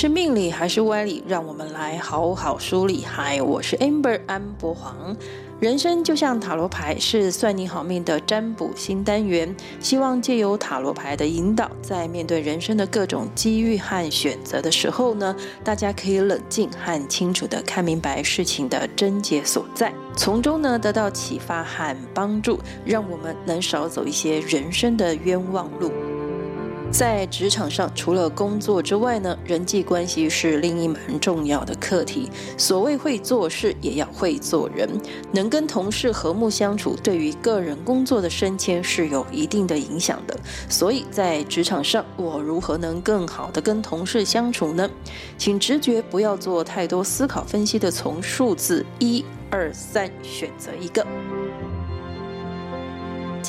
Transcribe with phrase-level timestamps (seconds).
[0.00, 1.22] 是命理还是歪理？
[1.28, 3.04] 让我们来好好梳理。
[3.04, 5.14] 嗨，我是 Amber 安博黄。
[5.60, 9.54] 人生就像塔罗牌，是算你好命的占卜新单元。
[9.78, 25.92] 希望借由塔罗牌的引导，在面对人生的各种机遇和选择的时候呢，大家可以冷静和清楚地看明白事情的症结所在，从中呢得到启发和帮助，让我们能少走一些人生的冤枉路。
[26.90, 32.28] 在职场上，除了工作之外呢，人际关系是另一门重要的课题。
[32.58, 34.88] 所谓会做事，也要会做人，
[35.32, 40.36] 能跟同事和睦相处，对于个人工作的升迁是有一定的影响的。
[40.68, 44.90] 所以在职场上，我如何能更好的跟同事相处呢？
[45.38, 51.06] 请直觉，不要做太多思考分析的，从数字一、二、三选择一个。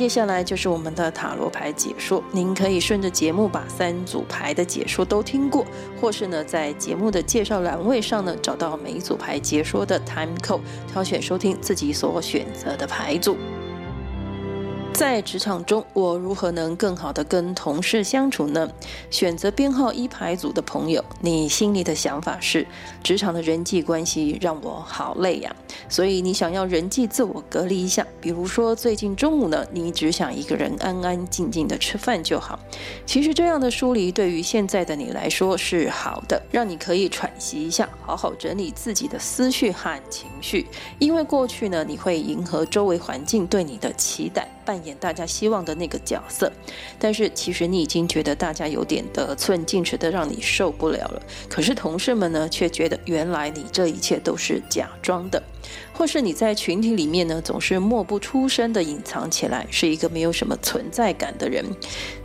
[0.01, 5.63] 接下来就是我们的塔罗牌解说，您可以顺着节目把三组牌的解说都听过，
[6.01, 13.37] 或是呢在节目的介绍栏位上呢找到每一组牌解说的 time code，挑选收听自己所选择的牌组。
[15.01, 18.69] 在职场中，我如何能更好的跟同事相处呢？
[19.09, 22.67] 选择编号一牌组的朋友，你心里的想法是：
[23.01, 25.55] 职场的人际关系让我好累呀，
[25.89, 28.05] 所以你想要人际自我隔离一下。
[28.21, 32.59] 比如说，最近中午呢，你只想一个人安安静静的吃饭就好。
[33.03, 40.67] 其实这样的疏离对于现在的你来说是好的，让你可以喘息一下，好好整理自己的思绪和情绪。
[40.99, 44.47] 因为过去呢，你会迎合周围环境对你的期待。
[44.63, 46.51] 扮演大家希望的那个角色，
[46.99, 51.21] 但是其实你已经觉得大家有点得寸进尺的，让你受不了了。
[51.49, 55.41] 可是同事们呢，却觉得原来你这一切都是假装的。
[56.01, 61.63] 或是你在群体里面呢，总是默不出声的隐藏起来，是一个没有什么存在感的人，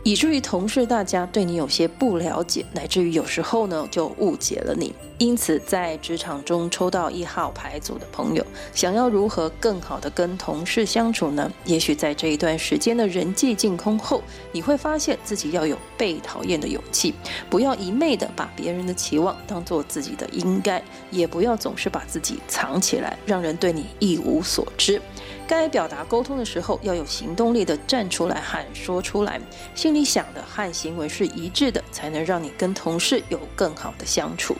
[0.01, 4.91] 以至于同事大家对你有些不了解，乃至于有时候呢就误解了你。
[5.19, 11.51] 因此，在职场中抽到一号牌组的朋友，想要如何更好的跟同事相处呢？
[11.65, 17.13] 也许在这一段时间的人际净空后，你会发现自己要有被讨厌的勇气，
[17.47, 25.01] 不要一昧的把别人的期望当做自己的应该，也不要总是把自己藏起来，让人对对你一无所知。
[25.45, 29.41] 该表达沟通的时候，要有行动力的站出来喊说出来，
[29.75, 34.55] 心里想的和行为是一致的，才能让你跟同事有更好的相处。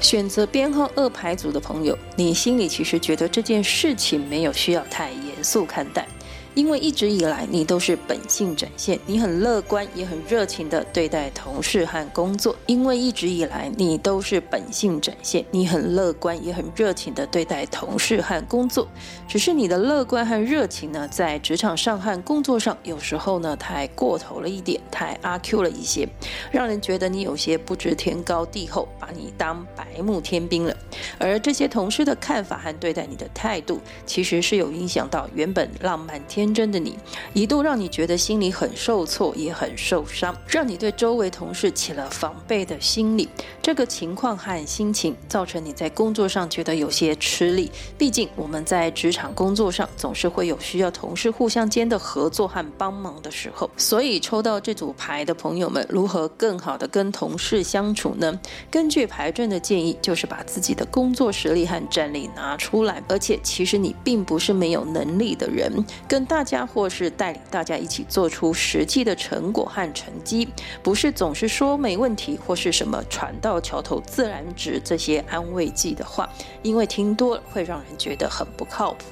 [0.00, 6.06] 选择编号二排组的朋友，你心里其实觉得这件事情没有需要太严肃看待。
[6.54, 12.54] 因为一直以来你都是本性展现，你很乐观也很热情地对待同事和工作。
[12.66, 18.86] 因为一直以来你都是本性展现，你很乐观也很热情地对待同事和工作。
[19.26, 26.08] 只是你的乐观和热情呢，在职场上和工作上有时候呢太过头了一点，太阿 Q 了一些，
[26.52, 30.76] 让人觉得你有些不知天高地厚，把你当白目天兵了。
[31.18, 36.43] 而这些同事的看法和对待你的态度，其实是有影响到原本浪漫天。
[36.44, 36.98] 天真的你，
[37.32, 43.26] 一度让你觉得心里很受挫，也很受伤，让你对周围同事起了防备的心理。
[43.62, 47.72] 这个情况和心情，造成你在工作上觉得有些吃力。
[47.96, 53.70] 毕竟我们在职场工作上，总是会有需要同事互相间的合作和帮忙的时候。
[53.78, 58.38] 所以抽到这组牌的朋友们，如何更好的跟同事相处呢？
[58.70, 63.02] 根据牌阵的建议，就是把自己的工作实力和战力拿出来。
[63.08, 65.72] 而且，其实你并不是没有能力的人，
[66.08, 70.48] 跟大大家或是带领大家一起做出实际的成果和成绩，
[70.82, 76.28] 不是总是说没问题或是什么船到桥头自然直这些安慰剂的话，
[76.60, 79.04] 因为听多了会让人觉得很不靠谱。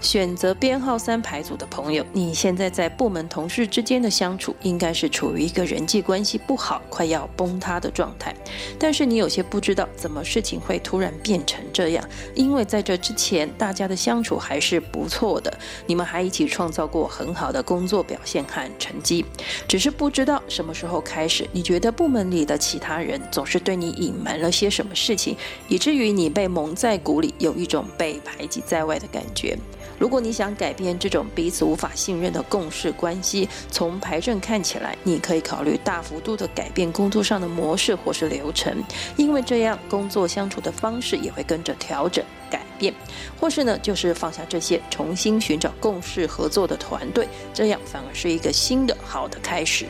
[0.00, 8.34] 选择编号三牌组的朋友，你现在在部门同事之间的相处，应该是处于一个人际关系不好、快要崩塌的状态。
[8.78, 12.08] 但是你有些不知道，怎么事情会突然变成这样？
[12.34, 15.52] 因为在这之前，大家的相处还是不错的，
[15.86, 19.24] 你们还一起创造过很好的工作表现和成绩。
[19.66, 25.36] 只是不知道什么时候开始，你觉得部门里的其他人总是对你隐瞒了些什么事情，
[25.66, 29.58] 以至于你被蒙在鼓里，有一种被排挤在外的感觉。
[29.98, 38.72] 如果你想改变这种彼此无法信任的共事关系，从牌阵看起来，你可以考虑大幅度的改变工作上的模式或是流程，
[39.16, 42.94] 因为这样工作相处的方式也会跟着调整改变，
[43.40, 49.84] 或是呢，就是放下这些，重新寻找共事合作的团队，这样反而是一个新的好的开始。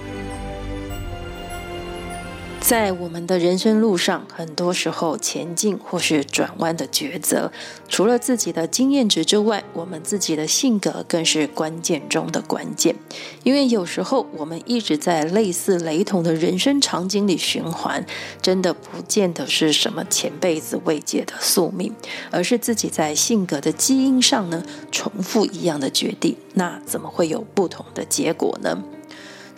[2.68, 7.50] 在我们的人生路上，很多时候前进或是转弯的抉择，
[7.88, 12.94] 除了自己的经验值之外，我们自己的性格更是关键中的关键。
[13.42, 18.04] 因为有时候我们一直在类似雷同的人生场景里循环，
[18.42, 21.94] 真的不见得是什么前辈子未解的宿命，
[22.30, 24.62] 而是自己在性格的基因上呢，
[24.92, 28.84] 重复一样的决定，那怎么会有不同的结果呢？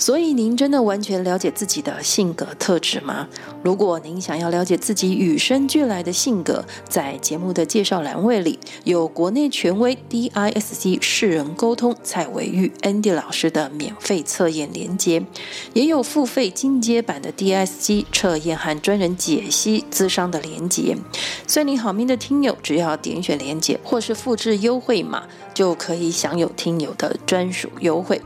[0.01, 3.29] 所以，您真的完全了解自己的性格特质吗？
[3.63, 15.23] 如果您想要了解自己与生俱来的性格，在节目的介绍栏位里有国内权威 DISC 世人沟通蔡维玉 Andy 老师的免费测验连接，
[15.75, 20.97] 也有付费进阶版的 DISC 测验和专人解析咨商的连接。
[21.47, 28.19] 算你好命的听友，只要点选连接或是复制优惠码，就可以享有听友的专属优惠。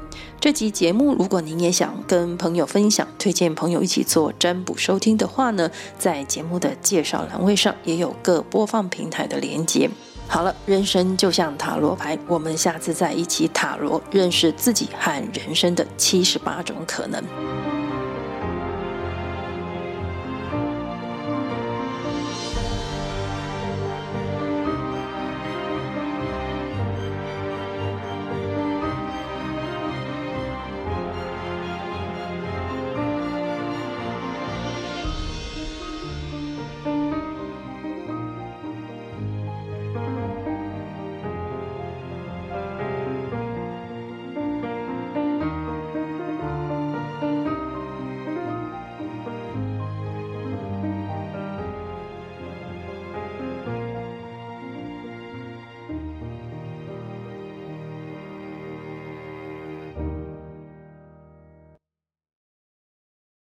[0.45, 9.89] 这集节目，如果您也想跟朋友分享，推荐朋友一起做占卜收听的话呢，在节目的介绍栏位上也有各播放平台的连接。
[10.29, 17.25] 好了，人生就像塔罗牌，我们下次再一起塔罗，认识自己和人生的七十八种可能。